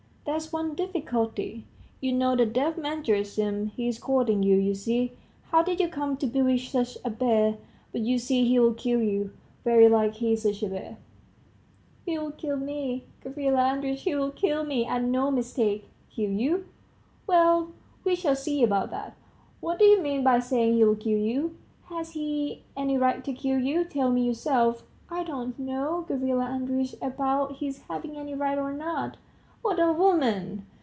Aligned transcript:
"There's 0.23 0.53
one 0.53 0.75
difficulty... 0.75 1.65
you 1.99 2.13
know 2.13 2.35
the 2.37 2.45
deaf 2.45 2.77
man, 2.77 3.03
Gerasim, 3.03 3.71
he's 3.75 3.99
courting 3.99 4.43
you, 4.43 4.55
you 4.55 4.73
see. 4.75 5.11
How 5.49 5.61
did 5.61 5.79
you 5.81 5.89
come 5.89 6.15
to 6.17 6.27
bewitch 6.27 6.69
such 6.71 6.97
a 7.03 7.09
bear? 7.09 7.57
But 7.91 8.01
you 8.01 8.17
see, 8.17 8.45
he'll 8.45 8.73
kill 8.73 9.01
you, 9.01 9.31
very 9.65 9.89
like, 9.89 10.13
he's 10.13 10.43
such 10.43 10.61
a 10.63 10.69
bear..." 10.69 10.97
"He'll 12.05 12.31
kill 12.31 12.55
me, 12.55 13.03
Gavrila 13.21 13.59
Andreitch, 13.73 14.01
he'll 14.03 14.31
kill 14.31 14.63
me, 14.63 14.85
and 14.85 15.11
no 15.11 15.31
mistake." 15.31 15.89
"Kill 16.09 16.31
you... 16.31 16.65
Well 17.27 17.71
we 18.05 18.15
shall 18.15 18.35
see 18.35 18.63
about 18.63 18.89
that. 18.91 19.17
What 19.59 19.79
do 19.79 19.85
you 19.85 20.01
mean 20.01 20.23
by 20.23 20.39
saying 20.39 20.75
he'll 20.75 20.95
kill 20.95 21.19
you? 21.19 21.57
Has 21.87 22.11
he 22.11 22.61
any 22.77 22.97
right 22.97 23.21
to 23.25 23.33
kill 23.33 23.59
you? 23.59 23.83
tell 23.83 24.11
me 24.11 24.23
yourself." 24.25 24.83
"I 25.09 25.23
don't 25.25 25.59
know, 25.59 26.05
Gavrila 26.07 26.45
Andreitch, 26.45 26.95
about 27.01 27.57
his 27.57 27.79
having 27.89 28.15
any 28.15 28.33
right 28.35 28.57
or 28.57 28.71
not." 28.71 29.17
"What 29.63 29.79
a 29.79 29.93
woman! 29.93 30.65